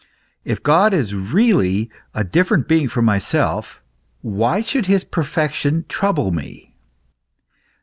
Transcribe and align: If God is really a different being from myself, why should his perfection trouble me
If 0.43 0.63
God 0.63 0.95
is 0.95 1.13
really 1.13 1.91
a 2.15 2.23
different 2.23 2.67
being 2.67 2.87
from 2.87 3.05
myself, 3.05 3.83
why 4.21 4.63
should 4.63 4.87
his 4.87 5.03
perfection 5.03 5.85
trouble 5.89 6.31
me 6.31 6.73